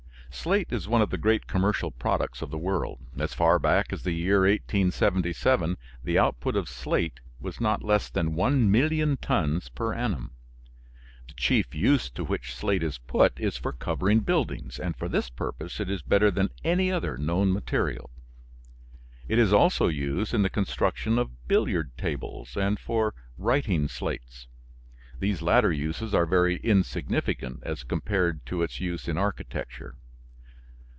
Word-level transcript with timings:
Slate 0.33 0.71
is 0.71 0.87
one 0.87 1.01
of 1.01 1.09
the 1.09 1.17
great 1.17 1.45
commercial 1.45 1.91
products 1.91 2.41
of 2.41 2.51
the 2.51 2.57
world. 2.57 3.01
As 3.17 3.33
far 3.33 3.59
back 3.59 3.91
as 3.91 4.03
the 4.03 4.13
year 4.13 4.39
1877 4.43 5.75
the 6.05 6.17
output 6.17 6.55
of 6.55 6.69
slate 6.69 7.19
was 7.41 7.59
not 7.59 7.83
less 7.83 8.09
than 8.09 8.33
1,000,000 8.33 9.17
tons 9.19 9.67
per 9.67 9.93
annum. 9.93 10.31
The 11.27 11.33
chief 11.33 11.75
use 11.75 12.09
to 12.11 12.23
which 12.23 12.55
slate 12.55 12.81
is 12.81 12.97
put 12.97 13.37
is 13.41 13.57
for 13.57 13.73
covering 13.73 14.21
buildings, 14.21 14.79
and 14.79 14.95
for 14.95 15.09
this 15.09 15.29
purpose 15.29 15.81
it 15.81 15.89
is 15.89 16.01
better 16.01 16.31
than 16.31 16.49
any 16.63 16.89
other 16.93 17.17
known 17.17 17.51
material. 17.51 18.09
It 19.27 19.37
is 19.37 19.51
also 19.51 19.89
used 19.89 20.33
in 20.33 20.43
the 20.43 20.49
construction 20.49 21.19
of 21.19 21.45
billiard 21.49 21.95
tables 21.97 22.55
and 22.55 22.79
for 22.79 23.13
writing 23.37 23.89
slates; 23.89 24.47
these 25.19 25.41
latter 25.41 25.73
uses 25.73 26.13
are 26.13 26.25
very 26.25 26.55
insignificant 26.61 27.59
as 27.63 27.83
compared 27.83 28.45
to 28.45 28.63
its 28.63 28.79
use 28.79 29.09
in 29.09 29.17
architecture. 29.17 29.97